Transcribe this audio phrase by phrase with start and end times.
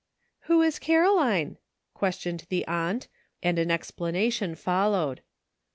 [0.47, 1.57] ''Who is Caroline?"
[1.93, 3.07] questioned the aunt,
[3.43, 5.21] and an explanation followed.